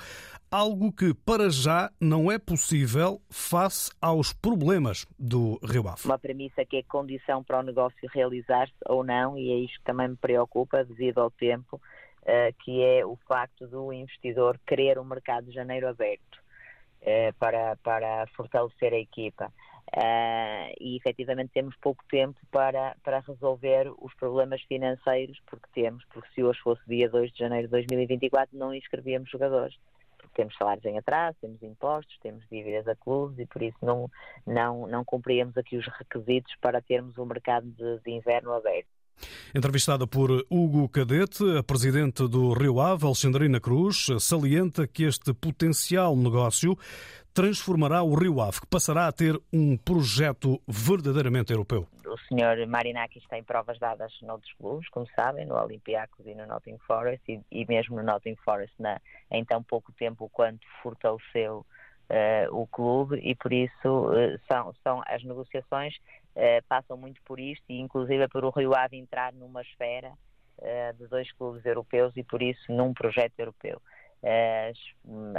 algo 0.51 0.91
que, 0.91 1.13
para 1.13 1.49
já, 1.49 1.91
não 1.99 2.31
é 2.31 2.39
possível 2.39 3.21
face 3.29 3.91
aos 4.01 4.33
problemas 4.33 5.05
do 5.17 5.59
Rio 5.63 5.87
Ave. 5.87 6.01
Uma 6.05 6.17
premissa 6.17 6.65
que 6.65 6.77
é 6.77 6.83
condição 6.83 7.43
para 7.43 7.59
o 7.59 7.63
negócio 7.63 8.09
realizar-se 8.13 8.73
ou 8.87 9.03
não, 9.03 9.37
e 9.37 9.51
é 9.51 9.57
isto 9.57 9.77
que 9.79 9.85
também 9.85 10.09
me 10.09 10.17
preocupa 10.17 10.83
devido 10.83 11.19
ao 11.19 11.29
tempo, 11.29 11.81
que 12.63 12.83
é 12.83 13.05
o 13.05 13.15
facto 13.27 13.67
do 13.67 13.91
investidor 13.91 14.59
querer 14.65 14.99
um 14.99 15.03
mercado 15.03 15.45
de 15.45 15.51
janeiro 15.51 15.87
aberto 15.87 16.39
uh, 17.01 17.33
para, 17.37 17.75
para 17.77 18.27
fortalecer 18.35 18.93
a 18.93 18.99
equipa. 18.99 19.51
Uh, 19.91 20.69
e 20.79 20.97
efetivamente 20.97 21.49
temos 21.51 21.75
pouco 21.77 22.03
tempo 22.09 22.39
para, 22.51 22.95
para 23.03 23.21
resolver 23.21 23.91
os 23.97 24.13
problemas 24.13 24.61
financeiros, 24.63 25.39
porque 25.47 25.67
temos, 25.73 26.05
porque 26.13 26.29
se 26.35 26.43
hoje 26.43 26.59
fosse 26.59 26.81
dia 26.87 27.09
2 27.09 27.31
de 27.31 27.39
janeiro 27.39 27.67
de 27.67 27.71
2024 27.71 28.55
não 28.55 28.73
inscrevíamos 28.73 29.29
jogadores. 29.29 29.75
Porque 30.17 30.35
temos 30.35 30.55
salários 30.57 30.85
em 30.85 30.97
atraso, 30.97 31.37
temos 31.41 31.63
impostos, 31.63 32.19
temos 32.21 32.47
dívidas 32.51 32.87
a 32.87 32.95
clubes 32.95 33.39
e 33.39 33.47
por 33.47 33.63
isso 33.63 33.77
não, 33.81 34.11
não, 34.45 34.85
não 34.85 35.03
cumpríamos 35.03 35.57
aqui 35.57 35.75
os 35.75 35.87
requisitos 35.87 36.53
para 36.61 36.81
termos 36.81 37.17
o 37.17 37.23
um 37.23 37.25
mercado 37.25 37.65
de, 37.71 37.99
de 37.99 38.11
inverno 38.11 38.53
aberto. 38.53 38.98
Entrevistada 39.53 40.05
por 40.05 40.45
Hugo 40.49 40.87
Cadete, 40.89 41.57
a 41.57 41.63
presidente 41.63 42.27
do 42.27 42.53
Rio 42.53 42.79
Ave, 42.79 43.05
Alexandrina 43.05 43.59
Cruz, 43.59 44.07
salienta 44.19 44.87
que 44.87 45.03
este 45.03 45.33
potencial 45.33 46.15
negócio 46.15 46.77
transformará 47.33 48.03
o 48.03 48.15
Rio 48.15 48.41
Ave, 48.41 48.61
que 48.61 48.67
passará 48.67 49.07
a 49.07 49.11
ter 49.11 49.39
um 49.53 49.77
projeto 49.77 50.61
verdadeiramente 50.67 51.51
europeu. 51.51 51.87
O 52.05 52.17
senhor 52.27 52.65
Marinakis 52.67 53.23
tem 53.29 53.43
provas 53.43 53.77
dadas 53.79 54.11
noutros 54.21 54.51
clubes, 54.53 54.89
como 54.89 55.07
sabem, 55.15 55.45
no 55.45 55.55
Olympiacos 55.55 56.25
e 56.25 56.33
no 56.33 56.45
Nottingham 56.47 56.79
Forest, 56.85 57.23
e, 57.31 57.39
e 57.51 57.65
mesmo 57.65 57.95
no 57.95 58.03
Nottingham 58.03 58.37
Forest, 58.43 58.73
na, 58.79 58.99
em 59.31 59.45
tão 59.45 59.63
pouco 59.63 59.91
tempo 59.93 60.29
quanto 60.33 60.65
fortaleceu 60.81 61.65
uh, 62.09 62.55
o 62.55 62.67
clube, 62.67 63.19
e 63.23 63.35
por 63.35 63.53
isso 63.53 63.87
uh, 63.87 64.39
são, 64.47 64.73
são 64.83 65.03
as 65.07 65.23
negociações 65.23 65.95
uh, 66.35 66.63
passam 66.67 66.97
muito 66.97 67.21
por 67.23 67.39
isto, 67.39 67.63
e 67.69 67.79
inclusive 67.79 68.27
por 68.27 68.43
o 68.43 68.49
Rio 68.49 68.75
Ave 68.75 68.97
entrar 68.97 69.33
numa 69.33 69.61
esfera 69.61 70.11
de 70.97 71.07
dois 71.07 71.31
clubes 71.31 71.65
europeus 71.65 72.11
e 72.17 72.23
por 72.23 72.41
isso 72.41 72.69
num 72.69 72.93
projeto 72.93 73.31
europeu. 73.39 73.81
As, 74.21 74.77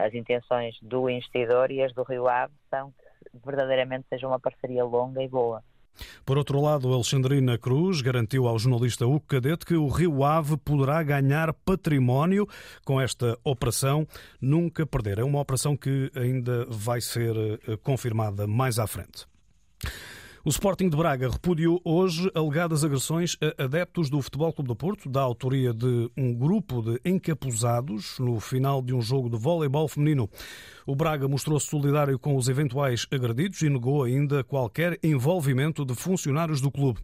as 0.02 0.14
intenções 0.14 0.74
do 0.80 1.10
investidor 1.10 1.70
e 1.70 1.82
as 1.82 1.92
do 1.92 2.02
Rio 2.04 2.26
Ave 2.26 2.54
são 2.70 2.90
que 2.90 3.04
verdadeiramente 3.44 4.06
seja 4.08 4.26
uma 4.26 4.40
parceria 4.40 4.82
longa 4.82 5.22
e 5.22 5.28
boa. 5.28 5.62
Por 6.24 6.38
outro 6.38 6.60
lado, 6.60 6.92
Alexandrina 6.92 7.58
Cruz 7.58 8.00
garantiu 8.00 8.46
ao 8.46 8.58
jornalista 8.58 9.06
Hugo 9.06 9.26
Cadete 9.26 9.66
que 9.66 9.74
o 9.74 9.88
Rio 9.88 10.24
Ave 10.24 10.56
poderá 10.56 11.02
ganhar 11.02 11.52
património 11.52 12.46
com 12.84 13.00
esta 13.00 13.38
operação, 13.44 14.06
nunca 14.40 14.86
perder. 14.86 15.18
É 15.18 15.24
uma 15.24 15.40
operação 15.40 15.76
que 15.76 16.10
ainda 16.14 16.64
vai 16.66 17.00
ser 17.00 17.34
eh, 17.36 17.76
confirmada 17.82 18.46
mais 18.46 18.78
à 18.78 18.86
frente. 18.86 19.26
O 20.42 20.48
Sporting 20.48 20.88
de 20.88 20.96
Braga 20.96 21.28
repudiou 21.28 21.82
hoje 21.84 22.30
alegadas 22.34 22.82
agressões 22.82 23.36
a 23.42 23.64
adeptos 23.64 24.08
do 24.08 24.22
Futebol 24.22 24.50
Clube 24.54 24.68
do 24.68 24.74
Porto, 24.74 25.06
da 25.06 25.20
autoria 25.20 25.74
de 25.74 26.10
um 26.16 26.32
grupo 26.32 26.80
de 26.80 26.98
encapuzados 27.04 28.18
no 28.18 28.40
final 28.40 28.80
de 28.80 28.94
um 28.94 29.02
jogo 29.02 29.28
de 29.28 29.36
voleibol 29.36 29.86
feminino. 29.86 30.30
O 30.86 30.96
Braga 30.96 31.28
mostrou-se 31.28 31.66
solidário 31.66 32.18
com 32.18 32.36
os 32.36 32.48
eventuais 32.48 33.06
agredidos 33.10 33.60
e 33.60 33.68
negou 33.68 34.02
ainda 34.02 34.42
qualquer 34.42 34.98
envolvimento 35.02 35.84
de 35.84 35.94
funcionários 35.94 36.62
do 36.62 36.70
clube. 36.70 37.00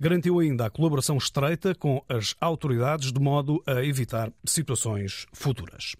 Garantiu 0.00 0.40
ainda 0.40 0.66
a 0.66 0.70
colaboração 0.70 1.16
estreita 1.16 1.76
com 1.76 2.04
as 2.08 2.34
autoridades 2.40 3.12
de 3.12 3.20
modo 3.20 3.62
a 3.64 3.84
evitar 3.84 4.32
situações 4.44 5.24
futuras. 5.32 5.94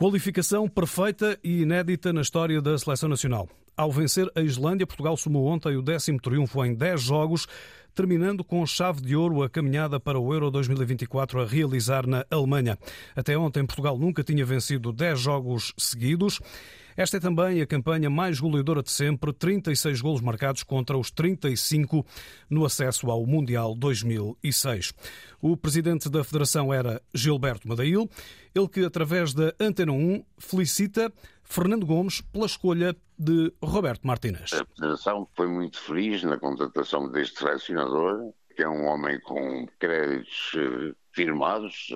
Qualificação 0.00 0.66
perfeita 0.66 1.38
e 1.44 1.60
inédita 1.60 2.10
na 2.10 2.22
história 2.22 2.62
da 2.62 2.78
seleção 2.78 3.06
nacional. 3.06 3.46
Ao 3.76 3.92
vencer 3.92 4.32
a 4.34 4.40
Islândia, 4.40 4.86
Portugal 4.86 5.14
somou 5.14 5.44
ontem 5.44 5.76
o 5.76 5.82
décimo 5.82 6.18
triunfo 6.18 6.64
em 6.64 6.74
10 6.74 7.02
jogos, 7.02 7.46
terminando 7.94 8.42
com 8.42 8.64
chave 8.64 9.02
de 9.02 9.14
ouro 9.14 9.42
a 9.42 9.50
caminhada 9.50 10.00
para 10.00 10.18
o 10.18 10.32
Euro 10.32 10.50
2024 10.50 11.42
a 11.42 11.44
realizar 11.44 12.06
na 12.06 12.24
Alemanha. 12.30 12.78
Até 13.14 13.36
ontem, 13.36 13.66
Portugal 13.66 13.98
nunca 13.98 14.24
tinha 14.24 14.42
vencido 14.42 14.90
10 14.90 15.20
jogos 15.20 15.74
seguidos. 15.76 16.40
Esta 17.00 17.16
é 17.16 17.20
também 17.20 17.62
a 17.62 17.66
campanha 17.66 18.10
mais 18.10 18.38
goleadora 18.38 18.82
de 18.82 18.90
sempre, 18.90 19.32
36 19.32 20.02
golos 20.02 20.20
marcados 20.20 20.62
contra 20.62 20.98
os 20.98 21.10
35 21.10 22.04
no 22.50 22.62
acesso 22.62 23.10
ao 23.10 23.24
Mundial 23.24 23.74
2006. 23.74 24.92
O 25.40 25.56
presidente 25.56 26.10
da 26.10 26.22
Federação 26.22 26.74
era 26.74 27.00
Gilberto 27.14 27.66
Madail, 27.66 28.06
ele 28.54 28.68
que, 28.68 28.84
através 28.84 29.32
da 29.32 29.50
Antena 29.58 29.92
1, 29.92 30.22
felicita 30.36 31.10
Fernando 31.42 31.86
Gomes 31.86 32.20
pela 32.20 32.44
escolha 32.44 32.94
de 33.18 33.50
Roberto 33.62 34.06
Martínez. 34.06 34.52
A 34.52 34.66
Federação 34.66 35.26
foi 35.34 35.46
muito 35.46 35.80
feliz 35.80 36.22
na 36.22 36.36
contratação 36.36 37.10
deste 37.10 37.38
selecionador, 37.38 38.30
que 38.54 38.62
é 38.62 38.68
um 38.68 38.84
homem 38.84 39.18
com 39.20 39.66
créditos 39.78 40.52
eh, 40.54 40.94
firmados, 41.12 41.88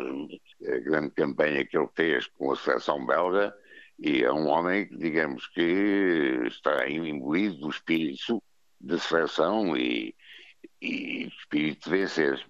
eh, 0.62 0.76
a 0.76 0.80
grande 0.80 1.10
campanha 1.10 1.62
que 1.66 1.76
ele 1.76 1.90
fez 1.94 2.26
com 2.26 2.52
a 2.52 2.56
seleção 2.56 3.04
belga, 3.04 3.54
e 3.98 4.22
é 4.22 4.32
um 4.32 4.46
homem, 4.48 4.88
digamos 4.90 5.46
que 5.48 6.42
está 6.46 6.88
imbuído 6.88 7.58
do 7.58 7.70
espírito 7.70 8.42
de 8.80 8.98
seleção 8.98 9.76
e, 9.76 10.14
e 10.80 11.26
espírito 11.26 11.90
de 11.90 11.98
vencer. 11.98 12.44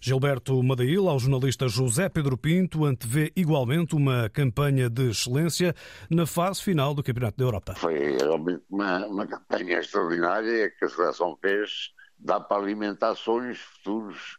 Gilberto 0.00 0.62
Madail, 0.62 1.08
ao 1.08 1.18
jornalista 1.18 1.66
José 1.68 2.08
Pedro 2.08 2.36
Pinto, 2.36 2.84
antevê 2.84 3.32
igualmente 3.34 3.94
uma 3.94 4.28
campanha 4.28 4.90
de 4.90 5.10
excelência 5.10 5.74
na 6.10 6.26
fase 6.26 6.62
final 6.62 6.92
do 6.92 7.02
Campeonato 7.02 7.38
da 7.38 7.44
Europa. 7.44 7.74
Foi 7.76 8.16
realmente 8.16 8.62
uma, 8.68 9.06
uma 9.06 9.26
campanha 9.26 9.78
extraordinária 9.78 10.70
que 10.70 10.84
a 10.84 10.88
seleção 10.88 11.38
fez, 11.40 11.90
dá 12.18 12.38
para 12.38 12.62
alimentar 12.62 13.14
sonhos 13.14 13.58
futuros. 13.58 14.38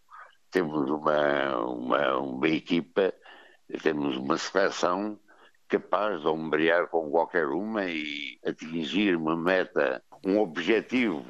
Temos 0.51 0.87
uma, 0.89 1.57
uma, 1.65 2.17
uma 2.17 2.47
equipa, 2.47 3.11
temos 3.81 4.17
uma 4.17 4.37
seleção 4.37 5.19
capaz 5.73 6.21
de 6.21 6.27
ombrear 6.27 6.87
com 6.87 7.09
qualquer 7.09 7.47
uma 7.47 7.83
e 7.85 8.37
atingir 8.45 9.15
uma 9.15 9.35
meta, 9.35 10.03
um 10.23 10.39
objetivo 10.39 11.25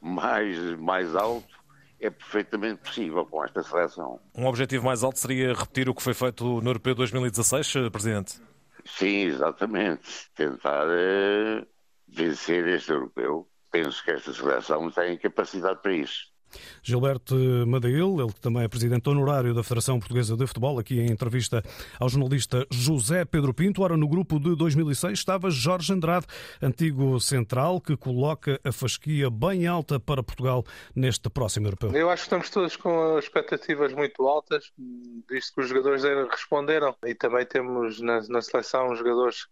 mais, 0.00 0.58
mais 0.76 1.14
alto 1.14 1.54
é 2.00 2.10
perfeitamente 2.10 2.82
possível 2.82 3.24
com 3.24 3.44
esta 3.44 3.62
seleção. 3.62 4.20
Um 4.34 4.46
objetivo 4.46 4.84
mais 4.84 5.04
alto 5.04 5.20
seria 5.20 5.54
repetir 5.54 5.88
o 5.88 5.94
que 5.94 6.02
foi 6.02 6.14
feito 6.14 6.60
no 6.60 6.70
Europeu 6.70 6.96
2016, 6.96 7.76
eh, 7.76 7.90
Presidente? 7.90 8.40
Sim, 8.84 9.22
exatamente. 9.26 10.30
Tentar 10.34 10.86
uh, 10.88 11.66
vencer 12.08 12.66
este 12.66 12.90
Europeu. 12.90 13.48
Penso 13.70 14.02
que 14.04 14.10
esta 14.10 14.32
seleção 14.32 14.90
tem 14.90 15.16
capacidade 15.16 15.80
para 15.80 15.94
isso. 15.94 16.26
Gilberto 16.82 17.34
Madail, 17.66 18.20
ele 18.20 18.32
que 18.32 18.40
também 18.40 18.64
é 18.64 18.68
presidente 18.68 19.08
honorário 19.08 19.54
da 19.54 19.62
Federação 19.62 19.98
Portuguesa 19.98 20.36
de 20.36 20.46
Futebol, 20.46 20.78
aqui 20.78 21.00
em 21.00 21.10
entrevista 21.10 21.62
ao 21.98 22.08
jornalista 22.08 22.66
José 22.70 23.24
Pedro 23.24 23.52
Pinto. 23.52 23.82
Ora, 23.82 23.96
no 23.96 24.08
grupo 24.08 24.38
de 24.38 24.54
2006 24.56 25.18
estava 25.18 25.50
Jorge 25.50 25.92
Andrade, 25.92 26.26
antigo 26.62 27.20
central, 27.20 27.80
que 27.80 27.96
coloca 27.96 28.60
a 28.64 28.72
fasquia 28.72 29.30
bem 29.30 29.66
alta 29.66 29.98
para 29.98 30.22
Portugal 30.22 30.64
neste 30.94 31.28
próximo 31.28 31.66
europeu. 31.66 31.92
Eu 31.92 32.10
acho 32.10 32.22
que 32.22 32.26
estamos 32.26 32.50
todos 32.50 32.76
com 32.76 33.18
expectativas 33.18 33.92
muito 33.92 34.26
altas, 34.26 34.72
visto 35.28 35.54
que 35.54 35.60
os 35.60 35.68
jogadores 35.68 36.02
responderam. 36.30 36.94
E 37.04 37.14
também 37.14 37.44
temos 37.46 38.00
na, 38.00 38.20
na 38.28 38.42
seleção 38.42 38.94
jogadores 38.94 39.46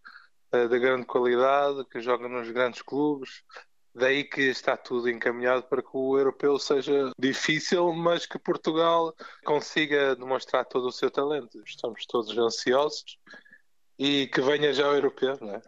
eh, 0.52 0.68
de 0.68 0.78
grande 0.78 1.04
qualidade, 1.06 1.84
que 1.90 2.00
jogam 2.00 2.28
nos 2.28 2.50
grandes 2.50 2.82
clubes, 2.82 3.42
Daí 3.94 4.24
que 4.24 4.42
está 4.42 4.76
tudo 4.76 5.08
encaminhado 5.08 5.62
para 5.64 5.80
que 5.80 5.90
o 5.92 6.18
europeu 6.18 6.58
seja 6.58 7.12
difícil, 7.16 7.92
mas 7.92 8.26
que 8.26 8.38
Portugal 8.38 9.14
consiga 9.44 10.16
demonstrar 10.16 10.64
todo 10.64 10.88
o 10.88 10.92
seu 10.92 11.10
talento. 11.10 11.62
Estamos 11.64 12.04
todos 12.06 12.36
ansiosos 12.36 13.18
e 13.96 14.26
que 14.26 14.40
venha 14.40 14.72
já 14.72 14.88
o 14.88 14.94
europeu, 14.94 15.38
não 15.40 15.54
é? 15.54 15.62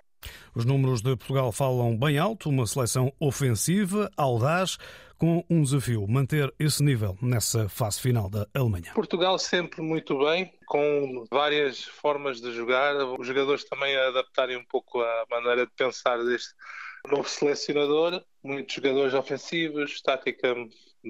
Os 0.57 0.65
números 0.65 1.03
de 1.03 1.15
Portugal 1.17 1.53
falam 1.53 1.97
bem 1.97 2.19
alto, 2.19 2.49
uma 2.49 2.67
seleção 2.67 3.13
ofensiva, 3.21 4.11
audaz, 4.17 4.77
com 5.19 5.45
um 5.49 5.63
desafio, 5.63 6.07
manter 6.09 6.53
esse 6.59 6.83
nível 6.83 7.17
nessa 7.23 7.69
fase 7.69 8.01
final 8.01 8.29
da 8.29 8.47
Alemanha. 8.55 8.93
Portugal 8.95 9.39
sempre 9.39 9.81
muito 9.81 10.19
bem, 10.19 10.53
com 10.67 11.25
várias 11.31 11.85
formas 11.85 12.41
de 12.41 12.53
jogar, 12.53 12.97
os 12.97 13.27
jogadores 13.27 13.65
também 13.65 13.97
adaptarem 13.97 14.57
um 14.57 14.65
pouco 14.65 15.01
a 15.01 15.25
maneira 15.31 15.65
de 15.67 15.73
pensar 15.77 16.23
deste 16.25 16.55
novo 17.09 17.29
selecionador, 17.29 18.23
muitos 18.43 18.75
jogadores 18.75 19.15
ofensivos, 19.15 20.01
tática 20.01 20.55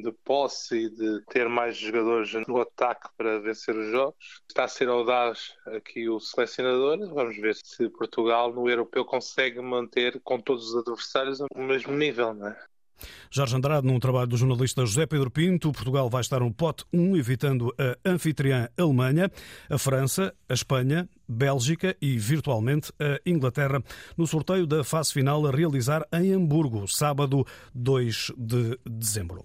de 0.03 0.13
posse 0.25 0.77
e 0.77 0.91
de 0.91 1.25
ter 1.27 1.49
mais 1.49 1.77
jogadores 1.77 2.33
no 2.47 2.61
ataque 2.61 3.09
para 3.17 3.41
vencer 3.41 3.75
os 3.75 3.91
jogos. 3.91 4.43
Está 4.49 4.65
a 4.65 4.69
ser 4.69 4.89
audaz 4.89 5.55
aqui 5.67 6.09
o 6.09 6.21
selecionador. 6.21 6.99
Vamos 7.15 7.37
ver 7.37 7.57
se 7.57 7.89
Portugal 7.89 8.53
no 8.53 8.69
europeu 8.69 9.05
consegue 9.05 9.61
manter 9.61 10.21
com 10.21 10.39
todos 10.39 10.71
os 10.71 10.77
adversários 10.77 11.41
o 11.41 11.63
mesmo 11.63 11.95
nível, 11.95 12.35
não 12.35 12.49
é? 12.49 12.67
Jorge 13.31 13.57
Andrade, 13.57 13.87
num 13.87 13.99
trabalho 13.99 14.27
do 14.27 14.37
jornalista 14.37 14.85
José 14.85 15.07
Pedro 15.07 15.31
Pinto, 15.31 15.73
Portugal 15.73 16.09
vai 16.09 16.21
estar 16.21 16.41
no 16.41 16.53
pote 16.53 16.85
1, 16.93 17.17
evitando 17.17 17.75
a 17.79 18.11
anfitriã 18.11 18.69
Alemanha, 18.79 19.31
a 19.69 19.79
França, 19.79 20.35
a 20.49 20.55
Espanha, 20.55 21.09
Bélgica 21.29 21.97
e, 22.01 22.17
virtualmente, 22.19 22.93
a 23.01 23.21
Inglaterra, 23.29 23.83
no 24.17 24.27
sorteio 24.27 24.67
da 24.67 24.85
fase 24.85 25.13
final 25.13 25.47
a 25.47 25.51
realizar 25.51 26.07
em 26.13 26.33
Hamburgo, 26.33 26.87
sábado 26.87 27.47
2 27.75 28.33
de 28.37 28.79
dezembro. 28.89 29.45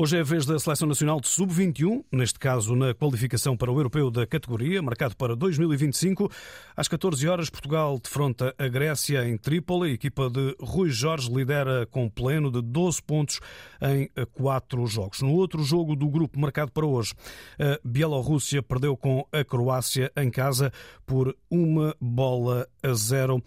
Hoje 0.00 0.16
é 0.16 0.20
a 0.20 0.22
vez 0.22 0.46
da 0.46 0.56
Seleção 0.60 0.86
Nacional 0.86 1.20
de 1.20 1.26
Sub-21, 1.26 2.04
neste 2.12 2.38
caso 2.38 2.76
na 2.76 2.94
qualificação 2.94 3.56
para 3.56 3.72
o 3.72 3.76
Europeu 3.80 4.12
da 4.12 4.24
categoria, 4.24 4.80
marcado 4.80 5.16
para 5.16 5.34
2025. 5.34 6.30
Às 6.76 6.86
14 6.86 7.28
horas, 7.28 7.50
Portugal 7.50 7.98
defronta 7.98 8.54
a 8.56 8.68
Grécia 8.68 9.28
em 9.28 9.36
Trípoli. 9.36 9.90
A 9.90 9.94
equipa 9.94 10.30
de 10.30 10.54
Rui 10.60 10.88
Jorge 10.90 11.28
lidera 11.34 11.84
com 11.86 12.08
pleno 12.08 12.48
de 12.48 12.62
12 12.62 13.02
pontos 13.02 13.40
em 13.82 14.08
quatro 14.34 14.86
jogos. 14.86 15.20
No 15.20 15.32
outro 15.32 15.64
jogo 15.64 15.96
do 15.96 16.08
grupo 16.08 16.38
marcado 16.38 16.70
para 16.70 16.86
hoje, 16.86 17.12
a 17.58 17.80
Bielorrússia 17.82 18.62
perdeu 18.62 18.96
com 18.96 19.26
a 19.32 19.42
Croácia 19.42 20.12
em 20.16 20.30
casa 20.30 20.72
por 21.04 21.36
uma 21.50 21.92
bola 22.00 22.68
a 22.84 22.94
zero. 22.94 23.42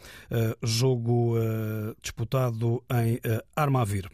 Jogo 0.61 1.37
eh, 1.37 1.95
disputado 2.01 2.83
em 2.91 3.21
eh, 3.23 3.41
Armavir. 3.55 4.09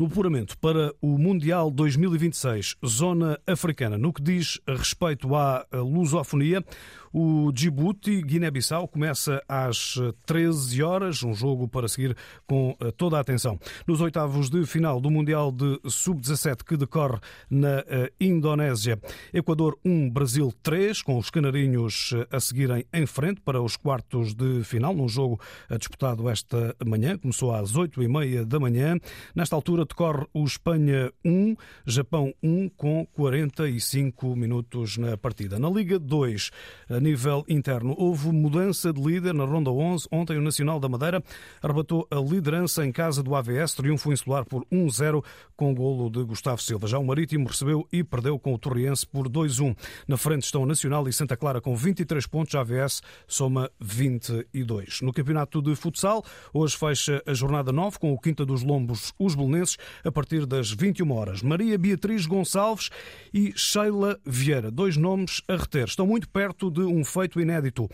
No 0.00 0.06
apuramento 0.06 0.56
para 0.56 0.94
o 0.98 1.18
Mundial 1.18 1.70
2026, 1.70 2.76
zona 2.86 3.38
africana, 3.46 3.98
no 3.98 4.14
que 4.14 4.22
diz 4.22 4.58
respeito 4.66 5.36
à 5.36 5.66
lusofonia, 5.74 6.64
o 7.12 7.50
Djibouti, 7.52 8.22
Guiné-Bissau, 8.22 8.86
começa 8.86 9.42
às 9.48 9.96
13 10.24 10.82
horas, 10.82 11.22
um 11.22 11.34
jogo 11.34 11.66
para 11.68 11.88
seguir 11.88 12.16
com 12.46 12.76
eh, 12.80 12.92
toda 12.92 13.16
a 13.16 13.20
atenção. 13.20 13.58
Nos 13.84 14.00
oitavos 14.00 14.48
de 14.48 14.64
final 14.64 15.00
do 15.00 15.10
Mundial 15.10 15.50
de 15.50 15.80
Sub-17 15.84 16.62
que 16.64 16.76
decorre 16.76 17.18
na 17.50 17.84
eh, 17.88 18.12
Indonésia, 18.20 18.98
Equador 19.34 19.76
1, 19.84 20.08
Brasil 20.08 20.52
3, 20.62 21.02
com 21.02 21.18
os 21.18 21.30
canarinhos 21.30 22.14
eh, 22.14 22.28
a 22.30 22.38
seguirem 22.38 22.84
em 22.92 23.06
frente 23.06 23.40
para 23.40 23.60
os 23.60 23.76
quartos 23.76 24.32
de 24.32 24.62
final, 24.62 24.94
num 24.94 25.08
jogo 25.08 25.40
disputado 25.78 26.28
esta 26.28 26.76
manhã, 26.86 27.18
começou 27.18 27.52
às 27.52 27.74
8 27.74 28.02
e 28.04 28.08
meia 28.08 28.46
da 28.46 28.60
manhã. 28.60 28.96
Nesta 29.34 29.56
altura 29.56 29.84
decorre 29.90 30.26
o 30.32 30.44
Espanha 30.44 31.12
1, 31.24 31.56
Japão 31.84 32.32
1, 32.42 32.68
com 32.70 33.06
45 33.12 34.34
minutos 34.34 34.96
na 34.96 35.16
partida. 35.16 35.58
Na 35.58 35.68
Liga 35.68 35.98
2, 35.98 36.50
a 36.88 37.00
nível 37.00 37.44
interno. 37.48 37.94
Houve 37.98 38.32
mudança 38.32 38.92
de 38.92 39.00
líder 39.00 39.34
na 39.34 39.44
Ronda 39.44 39.70
11. 39.70 40.08
Ontem 40.10 40.38
o 40.38 40.42
Nacional 40.42 40.80
da 40.80 40.88
Madeira 40.88 41.22
arrebatou 41.62 42.06
a 42.10 42.16
liderança 42.16 42.84
em 42.86 42.92
casa 42.92 43.22
do 43.22 43.34
AVS, 43.34 43.74
triunfo 43.74 44.12
insular 44.12 44.44
por 44.44 44.64
1-0 44.72 45.22
com 45.56 45.72
o 45.72 45.74
golo 45.74 46.08
de 46.08 46.22
Gustavo 46.24 46.62
Silva. 46.62 46.86
Já 46.86 46.98
o 46.98 47.04
Marítimo 47.04 47.48
recebeu 47.48 47.86
e 47.92 48.02
perdeu 48.02 48.38
com 48.38 48.54
o 48.54 48.58
Torriense 48.58 49.06
por 49.06 49.28
2-1. 49.28 49.76
Na 50.06 50.16
frente 50.16 50.44
estão 50.44 50.62
o 50.62 50.66
Nacional 50.66 51.08
e 51.08 51.12
Santa 51.12 51.36
Clara 51.36 51.60
com 51.60 51.76
23 51.76 52.26
pontos, 52.26 52.54
a 52.54 52.60
AVS 52.60 53.02
soma 53.26 53.70
22. 53.80 55.00
No 55.02 55.12
campeonato 55.12 55.60
de 55.60 55.74
futsal, 55.74 56.24
hoje 56.54 56.76
fecha 56.76 57.22
a 57.26 57.34
jornada 57.34 57.72
9 57.72 57.98
com 57.98 58.12
o 58.12 58.18
Quinta 58.18 58.46
dos 58.46 58.62
Lombos, 58.62 59.12
os 59.18 59.34
Belenenses, 59.34 59.76
a 60.04 60.12
partir 60.12 60.46
das 60.46 60.70
21 60.70 61.10
horas. 61.12 61.42
Maria 61.42 61.78
Beatriz 61.78 62.26
Gonçalves 62.26 62.90
e 63.32 63.52
Sheila 63.56 64.18
Vieira, 64.24 64.70
dois 64.70 64.96
nomes 64.96 65.42
a 65.48 65.56
reter. 65.56 65.88
Estão 65.88 66.06
muito 66.06 66.28
perto 66.28 66.70
de 66.70 66.80
um 66.80 67.04
feito 67.04 67.40
inédito. 67.40 67.88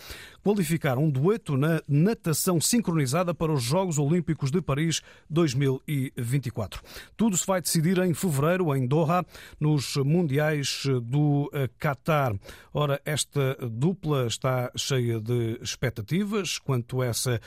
Qualificar 0.46 0.96
um 0.96 1.10
dueto 1.10 1.56
na 1.56 1.82
natação 1.88 2.60
sincronizada 2.60 3.34
para 3.34 3.52
os 3.52 3.64
Jogos 3.64 3.98
Olímpicos 3.98 4.48
de 4.48 4.62
Paris 4.62 5.02
2024. 5.28 6.80
Tudo 7.16 7.36
se 7.36 7.44
vai 7.44 7.60
decidir 7.60 7.98
em 7.98 8.14
fevereiro, 8.14 8.72
em 8.72 8.86
Doha, 8.86 9.26
nos 9.58 9.96
Mundiais 9.96 10.84
do 11.02 11.50
Qatar. 11.80 12.32
Ora, 12.72 13.02
esta 13.04 13.56
dupla 13.68 14.28
está 14.28 14.70
cheia 14.76 15.20
de 15.20 15.58
expectativas 15.60 16.60
quanto 16.60 17.02
a 17.02 17.06
essa 17.06 17.40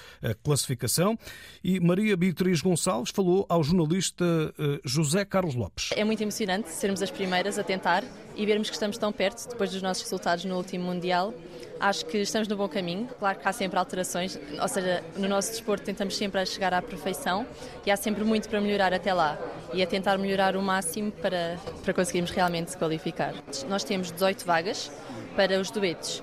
classificação 0.44 1.18
e 1.63 1.79
Maria 1.79 2.18
Beatriz 2.18 2.60
Gonçalves 2.60 3.12
falou 3.12 3.46
ao 3.48 3.63
jornalista 3.63 4.25
eh, 4.60 4.82
José 4.84 5.24
Carlos 5.24 5.56
Lopes. 5.56 5.91
É 5.96 6.03
muito 6.03 6.22
emocionante 6.22 6.68
sermos 6.68 7.01
as 7.01 7.10
primeiras 7.10 7.58
a 7.58 7.63
tentar 7.63 8.03
e 8.36 8.46
vermos 8.46 8.68
que 8.68 8.75
estamos 8.75 8.98
tão 8.98 9.13
perto 9.13 9.48
depois 9.48 9.72
dos 9.72 9.82
nossos 9.82 10.03
resultados 10.03 10.44
no 10.44 10.58
último 10.58 10.84
Mundial 10.84 11.34
Acho 11.79 12.05
que 12.05 12.17
estamos 12.17 12.48
no 12.48 12.57
bom 12.57 12.67
caminho. 12.67 13.07
Claro 13.17 13.39
que 13.39 13.48
há 13.48 13.53
sempre 13.53 13.79
alterações, 13.79 14.38
ou 14.62 14.67
seja, 14.67 15.01
no 15.15 15.29
nosso 15.29 15.51
desporto 15.51 15.86
tentamos 15.86 16.17
sempre 16.17 16.45
chegar 16.45 16.74
à 16.74 16.81
perfeição 16.81 17.45
e 17.86 17.91
há 17.91 17.95
sempre 17.95 18.24
muito 18.25 18.50
para 18.50 18.59
melhorar 18.59 18.93
até 18.93 19.13
lá 19.13 19.38
e 19.74 19.81
a 19.81 19.88
tentar 19.88 20.17
melhorar 20.17 20.57
o 20.57 20.62
máximo 20.62 21.09
para, 21.12 21.57
para 21.83 21.93
conseguirmos 21.93 22.31
realmente 22.31 22.71
se 22.71 22.77
qualificar. 22.77 23.33
Nós 23.69 23.86
temos 23.86 24.12
18 24.12 24.45
vagas 24.45 24.91
para 25.38 25.57
os 25.59 25.71
duetos 25.71 26.21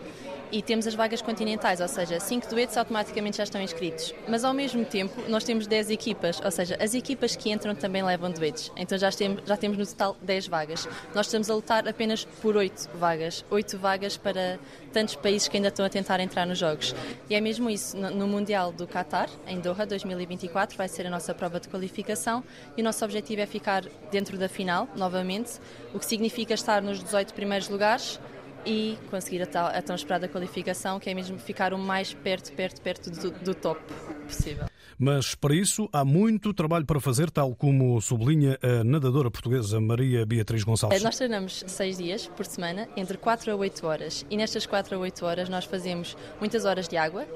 e 0.52 0.62
temos 0.62 0.86
as 0.86 0.94
vagas 0.94 1.22
continentais, 1.22 1.80
ou 1.80 1.88
seja, 1.88 2.20
5 2.20 2.48
duetos 2.48 2.76
automaticamente 2.76 3.36
já 3.36 3.44
estão 3.44 3.60
inscritos. 3.60 4.14
Mas 4.28 4.44
ao 4.44 4.54
mesmo 4.54 4.84
tempo 4.84 5.22
nós 5.28 5.44
temos 5.44 5.66
10 5.66 5.90
equipas, 5.90 6.40
ou 6.44 6.50
seja, 6.50 6.76
as 6.80 6.94
equipas 6.94 7.36
que 7.36 7.50
entram 7.50 7.74
também 7.74 8.02
levam 8.02 8.30
duetos. 8.30 8.72
Então 8.76 8.96
já 8.96 9.10
temos, 9.10 9.42
já 9.46 9.56
temos 9.56 9.78
no 9.78 9.86
total 9.86 10.16
10 10.22 10.48
vagas. 10.48 10.88
Nós 11.14 11.26
estamos 11.26 11.50
a 11.50 11.54
lutar 11.54 11.88
apenas 11.88 12.24
por 12.24 12.56
8 12.56 12.90
vagas. 12.94 13.44
8 13.50 13.78
vagas 13.78 14.16
para 14.16 14.58
tantos 14.92 15.14
países 15.14 15.48
que 15.48 15.56
ainda 15.56 15.68
estão 15.68 15.84
a 15.84 15.88
tentar 15.88 16.20
entrar 16.20 16.46
nos 16.46 16.58
Jogos. 16.58 16.94
E 17.28 17.34
é 17.34 17.40
mesmo 17.40 17.68
isso. 17.68 17.96
No 17.96 18.26
Mundial 18.26 18.72
do 18.72 18.86
Qatar, 18.86 19.28
em 19.46 19.60
Doha 19.60 19.84
2024, 19.84 20.76
vai 20.76 20.88
ser 20.88 21.06
a 21.06 21.10
nossa 21.10 21.34
prova 21.34 21.60
de 21.60 21.68
qualificação 21.68 22.42
e 22.76 22.80
o 22.80 22.84
nosso 22.84 23.04
objetivo 23.04 23.42
é 23.42 23.46
ficar 23.46 23.84
dentro 24.10 24.38
da 24.38 24.48
final, 24.48 24.88
novamente, 24.96 25.60
o 25.92 25.98
que 25.98 26.06
significa 26.06 26.54
estar 26.54 26.80
nos 26.80 27.02
18 27.02 27.34
primeiros 27.34 27.68
lugares 27.68 28.18
e 28.66 28.98
conseguir 29.10 29.42
a, 29.42 29.46
tal, 29.46 29.66
a 29.66 29.80
tão 29.80 29.94
esperada 29.94 30.28
qualificação, 30.28 30.98
que 30.98 31.08
é 31.08 31.14
mesmo 31.14 31.38
ficar 31.38 31.72
o 31.72 31.78
mais 31.78 32.12
perto, 32.12 32.52
perto, 32.52 32.80
perto 32.82 33.10
do, 33.10 33.30
do 33.30 33.54
top 33.54 33.80
possível. 34.26 34.66
Mas 34.98 35.34
para 35.34 35.54
isso 35.54 35.88
há 35.92 36.04
muito 36.04 36.54
trabalho 36.54 36.86
para 36.86 36.98
fazer, 36.98 37.30
tal 37.30 37.54
como 37.54 38.00
sublinha 38.00 38.58
a 38.62 38.82
nadadora 38.82 39.30
portuguesa 39.30 39.78
Maria 39.78 40.24
Beatriz 40.24 40.64
Gonçalves. 40.64 41.02
Nós 41.02 41.16
treinamos 41.16 41.64
seis 41.66 41.98
dias 41.98 42.26
por 42.28 42.46
semana, 42.46 42.88
entre 42.96 43.18
4 43.18 43.52
a 43.52 43.56
8 43.56 43.86
horas. 43.86 44.26
E 44.30 44.36
nestas 44.36 44.66
4 44.66 44.96
a 44.96 44.98
8 44.98 45.24
horas 45.24 45.48
nós 45.48 45.64
fazemos 45.64 46.16
muitas 46.40 46.64
horas 46.64 46.88
de 46.88 46.96
água, 46.96 47.26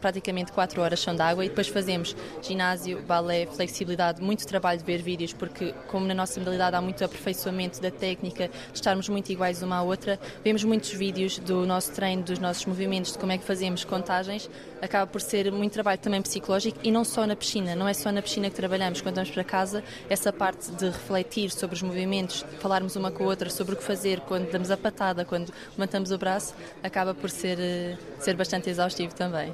praticamente 0.00 0.52
4 0.52 0.80
horas 0.80 1.00
são 1.00 1.14
de 1.14 1.22
água 1.22 1.44
e 1.44 1.48
depois 1.48 1.68
fazemos 1.68 2.14
ginásio, 2.40 3.02
balé, 3.02 3.46
flexibilidade, 3.46 4.22
muito 4.22 4.46
trabalho 4.46 4.78
de 4.78 4.84
ver 4.84 5.02
vídeos, 5.02 5.32
porque 5.32 5.74
como 5.88 6.06
na 6.06 6.14
nossa 6.14 6.38
modalidade 6.38 6.76
há 6.76 6.80
muito 6.80 7.04
aperfeiçoamento 7.04 7.80
da 7.80 7.90
técnica, 7.90 8.48
de 8.48 8.74
estarmos 8.74 9.08
muito 9.08 9.30
iguais 9.30 9.62
uma 9.62 9.76
à 9.76 9.82
outra, 9.82 10.18
vemos 10.44 10.64
muitos 10.64 10.92
vídeos 10.92 11.38
do 11.38 11.66
nosso 11.66 11.92
treino, 11.92 12.22
dos 12.22 12.38
nossos 12.38 12.64
movimentos, 12.66 13.12
de 13.12 13.18
como 13.18 13.32
é 13.32 13.38
que 13.38 13.44
fazemos 13.44 13.84
contagens, 13.84 14.48
acaba 14.80 15.06
por 15.06 15.20
ser 15.20 15.50
muito 15.52 15.72
trabalho 15.72 15.98
também 16.00 16.20
psicológico 16.20 16.78
e 16.82 16.90
não 16.90 17.04
só 17.04 17.26
na 17.26 17.36
piscina, 17.36 17.74
não 17.74 17.88
é 17.88 17.94
só 17.94 18.10
na 18.10 18.20
piscina 18.20 18.50
que 18.50 18.56
trabalhamos 18.56 19.00
quando 19.00 19.16
vamos 19.16 19.30
para 19.30 19.44
casa, 19.44 19.82
essa 20.08 20.32
parte 20.32 20.70
de 20.72 20.86
refletir 20.86 21.50
sobre 21.50 21.76
os 21.76 21.82
movimentos, 21.82 22.44
falarmos 22.60 22.96
uma 22.96 23.10
com 23.10 23.24
a 23.24 23.26
outra 23.26 23.48
sobre 23.48 23.74
o 23.74 23.76
que 23.76 23.84
fazer 23.84 24.20
quando 24.20 24.50
damos 24.50 24.70
a 24.70 24.76
patada, 24.76 25.24
quando 25.24 25.52
levantamos 25.70 26.10
o 26.10 26.18
braço, 26.18 26.54
acaba 26.82 27.14
por 27.14 27.30
ser, 27.30 27.58
eh, 27.60 27.96
ser 28.18 28.34
bastante 28.34 28.68
exaustivo 28.70 29.14
também. 29.14 29.52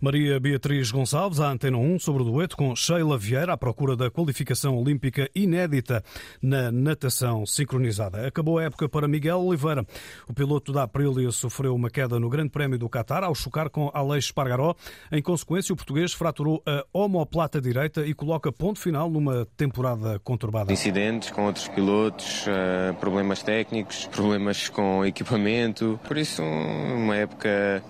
Maria 0.00 0.38
Beatriz 0.38 0.90
Gonçalves, 0.90 1.40
à 1.40 1.50
Antena 1.50 1.78
1, 1.78 1.98
sobre 1.98 2.22
o 2.22 2.24
dueto 2.24 2.56
com 2.56 2.74
Sheila 2.74 3.16
Vieira, 3.16 3.52
à 3.52 3.56
procura 3.56 3.96
da 3.96 4.10
qualificação 4.10 4.76
olímpica 4.76 5.28
inédita 5.34 6.02
na 6.40 6.70
natação 6.70 7.46
sincronizada. 7.46 8.26
Acabou 8.26 8.58
a 8.58 8.64
época 8.64 8.88
para 8.88 9.08
Miguel 9.08 9.40
Oliveira. 9.40 9.86
O 10.28 10.34
piloto 10.34 10.72
da 10.72 10.84
Aprilia 10.84 11.30
sofreu 11.30 11.74
uma 11.74 11.90
queda 11.90 12.18
no 12.18 12.28
Grande 12.28 12.50
Prémio 12.50 12.78
do 12.78 12.88
Qatar 12.88 13.24
ao 13.24 13.34
chocar 13.34 13.70
com 13.70 13.90
Aleix 13.92 14.24
Espargaró. 14.26 14.74
Em 15.10 15.22
consequência, 15.22 15.72
o 15.72 15.76
português 15.76 16.12
fraturou 16.12 16.62
a 16.66 16.84
omoplata 16.92 17.60
direita 17.60 18.06
e 18.06 18.14
coloca 18.14 18.52
ponto 18.52 18.78
final 18.78 19.10
numa 19.10 19.46
temporada 19.56 20.18
conturbada. 20.20 20.72
Incidentes 20.72 21.30
com 21.30 21.46
outros 21.46 21.68
pilotos, 21.68 22.46
eh, 22.46 22.92
problemas 23.00 23.42
técnicos, 23.42 24.06
problemas 24.06 24.68
com 24.68 25.04
equipamento. 25.04 25.98
Por 26.06 26.16
isso, 26.16 26.42
uma 26.42 27.16
época 27.16 27.82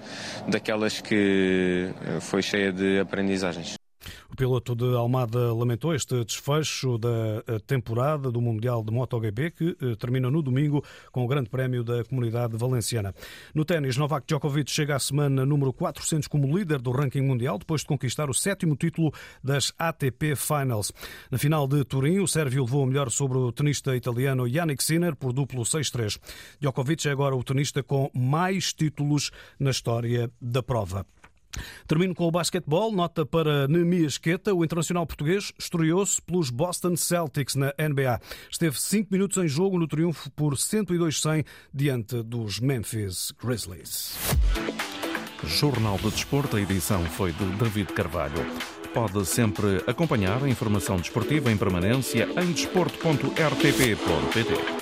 daquelas 0.49 1.01
que 1.01 1.72
foi 2.21 2.43
cheia 2.43 2.73
de 2.73 2.99
aprendizagens. 3.01 3.77
O 4.31 4.37
piloto 4.37 4.75
de 4.75 4.97
Almada 4.97 5.53
lamentou 5.53 5.95
este 5.95 6.25
desfecho 6.25 6.99
da 6.99 7.43
eh, 7.47 7.59
temporada 7.67 8.31
do 8.31 8.41
Mundial 8.41 8.83
de 8.83 8.91
MotoGP, 8.91 9.51
que 9.51 9.77
eh, 9.81 9.95
termina 9.97 10.31
no 10.31 10.43
domingo 10.43 10.83
com 11.11 11.25
o 11.25 11.29
Grande 11.29 11.51
Prémio 11.51 11.85
da 11.85 12.03
Comunidade 12.05 12.57
Valenciana. 12.57 13.15
No 13.55 13.65
ténis, 13.65 13.97
Novak 13.97 14.27
Djokovic 14.27 14.71
chega 14.71 14.97
à 14.97 14.99
semana 14.99 15.45
número 15.45 15.73
400 15.73 16.29
como 16.29 16.57
líder 16.57 16.81
do 16.81 16.91
ranking 16.91 17.23
mundial, 17.23 17.59
depois 17.59 17.83
de 17.83 17.89
conquistar 17.89 18.31
o 18.31 18.35
sétimo 18.35 18.75
título 18.75 19.13
das 19.45 19.73
ATP 19.79 20.35
Finals. 20.35 20.93
Na 21.31 21.39
final 21.39 21.69
de 21.69 21.85
Turim, 21.85 22.21
o 22.21 22.27
sérvio 22.27 22.65
levou 22.65 22.85
o 22.85 22.87
melhor 22.87 23.11
sobre 23.11 23.39
o 23.39 23.53
tenista 23.53 23.95
italiano 23.95 24.49
Yannick 24.49 24.83
Sinner 24.83 25.15
por 25.15 25.33
duplo 25.33 25.63
6-3. 25.63 26.19
Djokovic 26.61 27.07
é 27.07 27.13
agora 27.13 27.37
o 27.37 27.45
tenista 27.45 27.83
com 27.83 28.11
mais 28.15 28.73
títulos 28.73 29.31
na 29.61 29.71
história 29.71 30.31
da 30.41 30.63
prova. 30.63 31.07
Termino 31.87 32.15
com 32.15 32.27
o 32.27 32.31
basquetebol. 32.31 32.93
Nota 32.93 33.27
para 33.27 33.69
Nemias 33.69 34.19
Queta. 34.19 34.55
O 34.55 34.65
internacional 34.65 35.07
português 35.07 35.53
estreou-se 35.59 36.21
pelos 36.23 36.51
Boston 36.51 36.97
Celtics 36.97 37.55
na 37.55 37.75
NBA. 37.79 38.21
Esteve 38.51 38.81
5 38.81 39.09
minutos 39.11 39.37
em 39.37 39.49
jogo 39.49 39.79
no 39.79 39.87
triunfo 39.87 40.31
por 40.33 40.55
102-100 40.55 41.45
diante 41.73 42.23
dos 42.23 42.61
Memphis 42.61 43.33
Grizzlies. 43.43 44.17
Jornal 45.45 45.97
de 45.99 46.11
Desporto. 46.11 46.57
A 46.57 46.61
edição 46.61 47.05
foi 47.05 47.33
de 47.33 47.45
David 47.57 47.93
Carvalho. 47.93 48.47
Pode 48.95 49.27
sempre 49.27 49.83
acompanhar 49.87 50.45
a 50.45 50.49
informação 50.49 50.97
desportiva 50.97 51.51
em 51.51 51.57
permanência 51.57 52.29
em 52.41 52.53
desporto.rtp.pt. 52.53 54.82